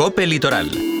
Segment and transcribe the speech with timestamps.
[0.00, 0.99] Cope Litoral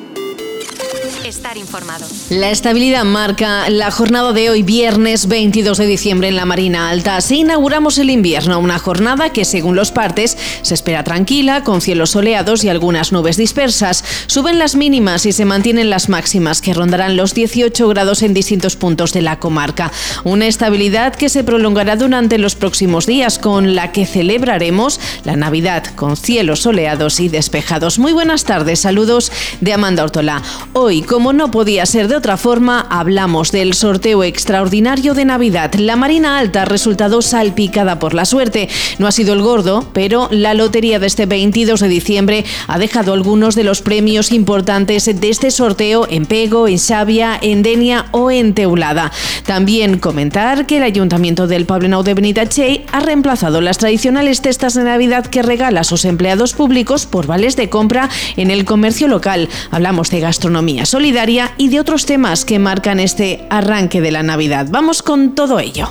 [1.24, 2.06] estar informado.
[2.30, 7.16] La estabilidad marca la jornada de hoy, viernes 22 de diciembre en la Marina Alta.
[7.16, 12.10] Así inauguramos el invierno, una jornada que según los partes se espera tranquila, con cielos
[12.10, 14.04] soleados y algunas nubes dispersas.
[14.26, 18.76] Suben las mínimas y se mantienen las máximas, que rondarán los 18 grados en distintos
[18.76, 19.92] puntos de la comarca.
[20.24, 25.84] Una estabilidad que se prolongará durante los próximos días, con la que celebraremos la Navidad,
[25.94, 27.98] con cielos soleados y despejados.
[27.98, 30.42] Muy buenas tardes, saludos de Amanda Ortola.
[30.72, 35.74] Hoy, como no podía ser de otra forma, hablamos del sorteo extraordinario de Navidad.
[35.74, 38.68] La Marina Alta ha resultado salpicada por la suerte.
[39.00, 43.12] No ha sido el gordo, pero la lotería de este 22 de diciembre ha dejado
[43.12, 48.30] algunos de los premios importantes de este sorteo en Pego, en Xavia, en Denia o
[48.30, 49.10] en Teulada.
[49.44, 54.84] También comentar que el Ayuntamiento del Poblenou de Benitachey ha reemplazado las tradicionales cestas de
[54.84, 59.48] Navidad que regala a sus empleados públicos por vales de compra en el comercio local.
[59.72, 64.66] Hablamos de gastronomía solidaria y de otros temas que marcan este arranque de la Navidad.
[64.68, 65.88] Vamos con todo ello.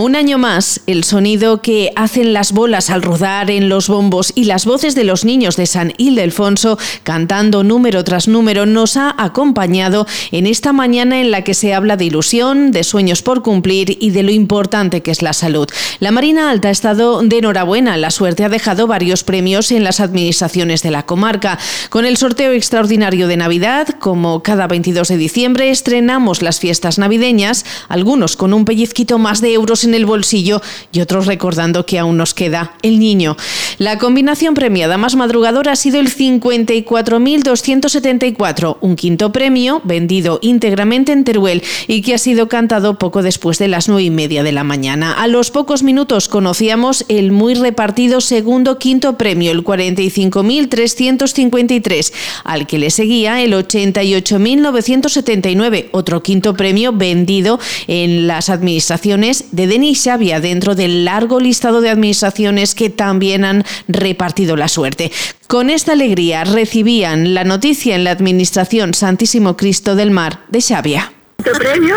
[0.00, 4.44] Un año más, el sonido que hacen las bolas al rodar en los bombos y
[4.44, 10.06] las voces de los niños de San Ildefonso cantando número tras número nos ha acompañado
[10.30, 14.10] en esta mañana en la que se habla de ilusión, de sueños por cumplir y
[14.10, 15.68] de lo importante que es la salud.
[15.98, 17.96] La Marina Alta ha estado de enhorabuena.
[17.96, 21.58] La suerte ha dejado varios premios en las administraciones de la comarca.
[21.90, 27.64] Con el sorteo extraordinario de Navidad, como cada 22 de diciembre, estrenamos las fiestas navideñas,
[27.88, 30.60] algunos con un pellizquito más de euros en el bolsillo
[30.92, 33.36] y otros recordando que aún nos queda el niño.
[33.78, 41.24] La combinación premiada más madrugadora ha sido el 54.274, un quinto premio vendido íntegramente en
[41.24, 44.64] Teruel y que ha sido cantado poco después de las nueve y media de la
[44.64, 45.12] mañana.
[45.12, 52.12] A los pocos minutos conocíamos el muy repartido segundo quinto premio, el 45.353,
[52.44, 60.02] al que le seguía el 88.979, otro quinto premio vendido en las administraciones de Denis
[60.02, 65.12] Xavia dentro del largo listado de administraciones que también han repartido la suerte.
[65.46, 71.12] Con esta alegría recibían la noticia en la Administración Santísimo Cristo del Mar de Xavia.
[71.38, 71.94] Este premio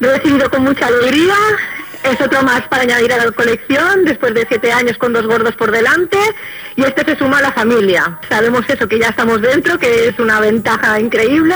[0.00, 1.36] lo he recibido con mucha alegría.
[2.02, 5.54] Es otro más para añadir a la colección después de siete años con dos gordos
[5.54, 6.18] por delante
[6.74, 8.18] y este se suma a la familia.
[8.28, 11.54] Sabemos eso, que ya estamos dentro, que es una ventaja increíble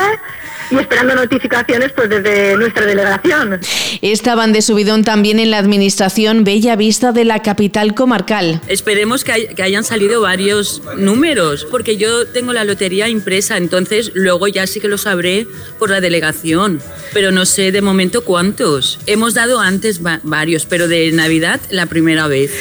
[0.71, 3.59] y esperando notificaciones pues desde nuestra delegación.
[4.01, 8.61] Estaban de subidón también en la administración Bella Vista de la capital comarcal.
[8.67, 14.67] Esperemos que, hayan salido varios números, porque yo tengo la lotería impresa, entonces luego ya
[14.67, 15.47] sí que lo sabré
[15.77, 16.81] por la delegación,
[17.13, 18.99] pero no sé de momento cuántos.
[19.05, 22.51] Hemos dado antes varios, pero de Navidad la primera vez.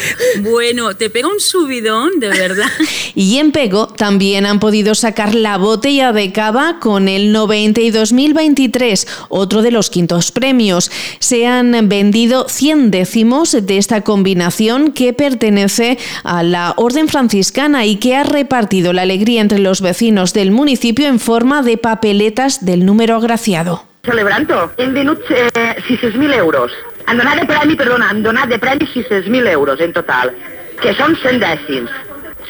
[0.41, 2.71] Bueno, te pega un subidón, de verdad.
[3.15, 9.07] y en Pego también han podido sacar la botella de cava con el 92 2023,
[9.29, 10.91] otro de los quintos premios.
[11.19, 17.97] Se han vendido 100 décimos de esta combinación que pertenece a la Orden Franciscana y
[17.97, 22.87] que ha repartido la alegría entre los vecinos del municipio en forma de papeletas del
[22.87, 23.85] número agraciado.
[24.05, 25.51] Celebrando, hem venut eh,
[25.87, 26.73] 600.000 euros.
[27.07, 30.33] Han donat de premi, perdona, han donat de premi 600.000 euros en total,
[30.81, 31.93] que són 100 dècims.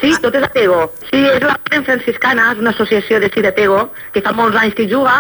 [0.01, 0.81] Sí, tot és apego.
[1.09, 4.77] Sí, és la Orden Franciscana, és una associació de sí d'apego, que fa molts anys
[4.79, 5.17] que juga,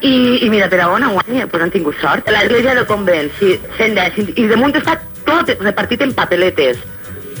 [0.00, 0.14] i,
[0.44, 2.28] i mira, per a on guanya, pues han tingut sort.
[2.28, 6.80] L'església del convent, sí, 100 dècims, i damunt està tot repartit en papeletes,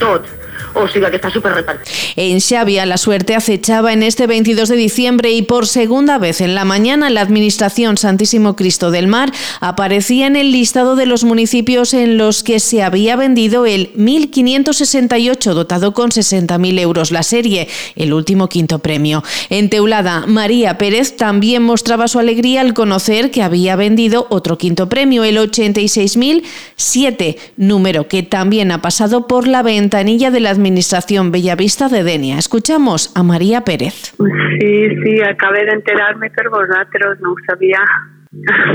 [0.00, 0.28] tot.
[0.74, 1.94] O sea que está súper repartido.
[2.16, 6.54] En Xavia la suerte acechaba en este 22 de diciembre y por segunda vez en
[6.54, 11.94] la mañana la Administración Santísimo Cristo del Mar aparecía en el listado de los municipios
[11.94, 18.12] en los que se había vendido el 1568 dotado con 60.000 euros la serie, el
[18.12, 19.22] último quinto premio.
[19.48, 24.88] En Teulada, María Pérez también mostraba su alegría al conocer que había vendido otro quinto
[24.88, 31.88] premio, el 86.007, número que también ha pasado por la ventanilla de la Administración Bellavista
[31.88, 32.36] de Denia.
[32.36, 34.12] Escuchamos a María Pérez.
[34.60, 37.80] Sí, sí, acabé de enterarme per vosaltres, no ho sabia.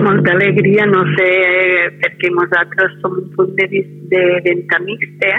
[0.02, 1.30] Molta alegria, no sé,
[2.02, 3.68] perquè nosaltres som un punt de,
[4.12, 5.30] de venta mixta,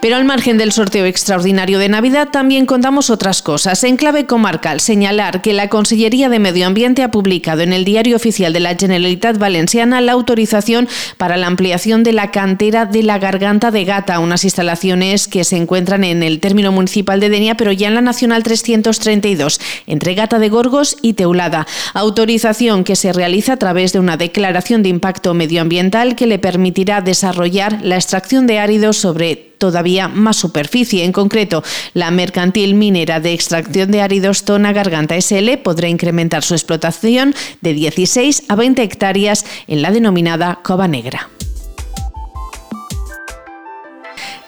[0.00, 3.82] Pero al margen del sorteo extraordinario de Navidad también contamos otras cosas.
[3.82, 8.14] En clave comarcal, señalar que la Consellería de Medio Ambiente ha publicado en el Diario
[8.14, 13.18] Oficial de la Generalitat Valenciana la autorización para la ampliación de la cantera de la
[13.18, 17.72] Garganta de Gata, unas instalaciones que se encuentran en el término municipal de Denia, pero
[17.72, 21.66] ya en la Nacional 332, entre Gata de Gorgos y Teulada.
[21.94, 27.00] Autorización que se realiza a través de una declaración de impacto medioambiental que le permitirá
[27.00, 31.04] desarrollar la extracción de áridos sobre todavía más superficie.
[31.04, 31.62] En concreto,
[31.94, 37.74] la mercantil minera de extracción de áridos Tona Garganta SL podrá incrementar su explotación de
[37.74, 41.28] 16 a 20 hectáreas en la denominada Cova Negra.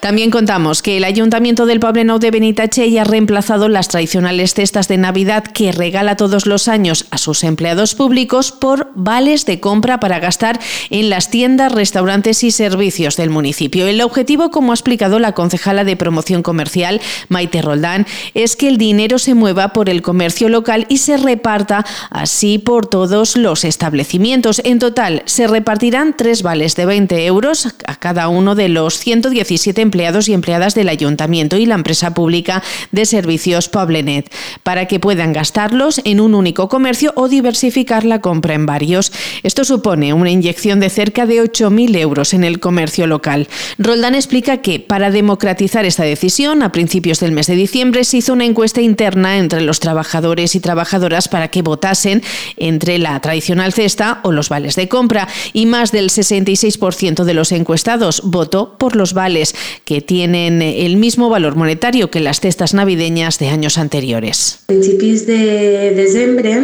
[0.01, 4.97] También contamos que el Ayuntamiento del Poblenou de Benitache ha reemplazado las tradicionales cestas de
[4.97, 10.19] Navidad que regala todos los años a sus empleados públicos por vales de compra para
[10.19, 10.59] gastar
[10.89, 13.87] en las tiendas, restaurantes y servicios del municipio.
[13.87, 18.79] El objetivo, como ha explicado la concejala de promoción comercial, Maite Roldán, es que el
[18.79, 24.63] dinero se mueva por el comercio local y se reparta así por todos los establecimientos.
[24.65, 29.83] En total, se repartirán tres vales de 20 euros a cada uno de los 117
[29.83, 29.90] empleados
[30.29, 34.33] y empleadas del ayuntamiento y la empresa pública de servicios Poblenet,
[34.63, 39.13] para que puedan gastarlos en un único comercio o diversificar la compra en varios.
[39.43, 43.49] Esto supone una inyección de cerca de 8.000 euros en el comercio local.
[43.79, 48.33] Roldán explica que para democratizar esta decisión, a principios del mes de diciembre se hizo
[48.33, 52.23] una encuesta interna entre los trabajadores y trabajadoras para que votasen
[52.57, 57.53] entre la tradicional cesta o los vales de compra y más del 66% de los
[57.53, 59.55] encuestados votó por los vales,
[59.91, 64.61] que tienen el mismo valor monetario que las cestas navideñas de años anteriores.
[64.63, 66.63] A principis de desembre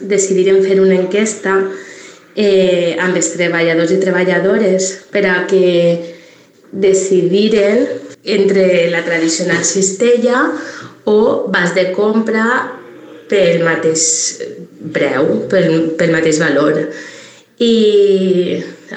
[0.00, 1.52] decidirem fer una enquesta
[2.34, 5.70] eh, amb els treballadors i treballadores per a que
[6.72, 7.86] decidiren
[8.26, 10.42] entre la tradicional cistella
[11.06, 12.74] o vas de compra
[13.30, 14.02] pel mateix
[14.90, 16.88] preu, pel, pel mateix valor.
[17.62, 17.76] I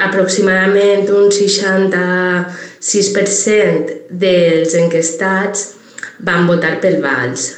[0.10, 1.30] aproximadament un
[2.80, 5.72] 66% dels enquestats
[6.28, 7.50] van votar pel Vals.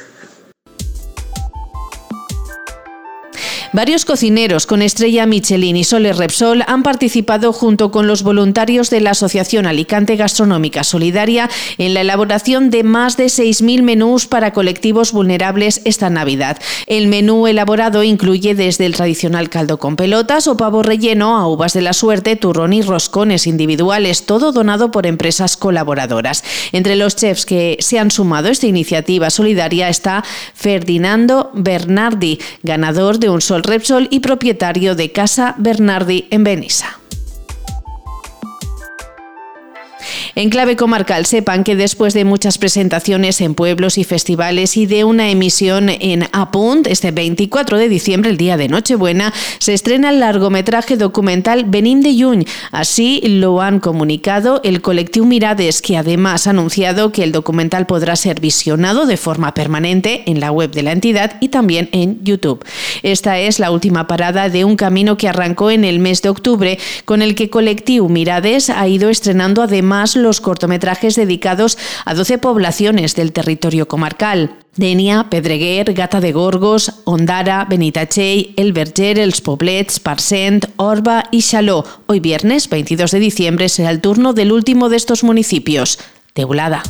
[3.72, 9.00] Varios cocineros con estrella Michelin y Sole Repsol han participado junto con los voluntarios de
[9.00, 15.12] la Asociación Alicante Gastronómica Solidaria en la elaboración de más de 6.000 menús para colectivos
[15.12, 16.58] vulnerables esta Navidad.
[16.88, 21.72] El menú elaborado incluye desde el tradicional caldo con pelotas o pavo relleno a uvas
[21.72, 26.42] de la suerte, turrón y roscones individuales, todo donado por empresas colaboradoras.
[26.72, 30.24] Entre los chefs que se han sumado a esta iniciativa solidaria está
[30.54, 36.99] Ferdinando Bernardi, ganador de un sol Repsol y propietario de Casa Bernardi en Benissa.
[40.36, 45.04] En clave comarcal, sepan que después de muchas presentaciones en pueblos y festivales y de
[45.04, 50.20] una emisión en Apunt, este 24 de diciembre, el día de Nochebuena, se estrena el
[50.20, 52.44] largometraje documental Benín de Yuñ.
[52.70, 58.14] Así lo han comunicado el colectivo Mirades, que además ha anunciado que el documental podrá
[58.14, 62.64] ser visionado de forma permanente en la web de la entidad y también en YouTube.
[63.02, 66.78] Esta es la última parada de un camino que arrancó en el mes de octubre,
[67.04, 73.14] con el que colectivo Mirades ha ido estrenando además los cortometrajes dedicados a 12 poblaciones
[73.14, 74.56] del territorio comarcal.
[74.76, 81.84] Denia, Pedreguer, Gata de Gorgos, Ondara, Benitachell, El Verger, Els Poblets, Parcent, Orba y Xaló.
[82.06, 85.98] Hoy viernes 22 de diciembre será el turno del último de estos municipios,
[86.32, 86.82] Teulada.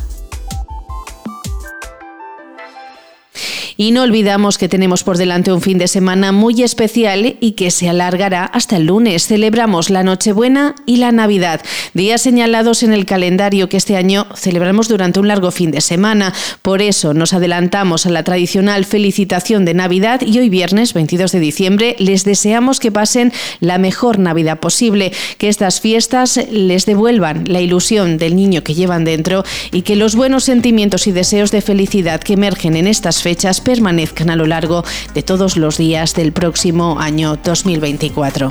[3.80, 7.70] Y no olvidamos que tenemos por delante un fin de semana muy especial y que
[7.70, 9.26] se alargará hasta el lunes.
[9.26, 11.62] Celebramos la Nochebuena y la Navidad,
[11.94, 16.34] días señalados en el calendario que este año celebramos durante un largo fin de semana.
[16.60, 21.40] Por eso nos adelantamos a la tradicional felicitación de Navidad y hoy viernes 22 de
[21.40, 27.62] diciembre les deseamos que pasen la mejor Navidad posible, que estas fiestas les devuelvan la
[27.62, 32.20] ilusión del niño que llevan dentro y que los buenos sentimientos y deseos de felicidad
[32.20, 34.82] que emergen en estas fechas permanezcan a lo largo
[35.14, 38.50] de todos los días del próximo año 2024.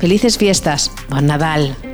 [0.00, 1.85] Felices fiestas, Bon Nadal.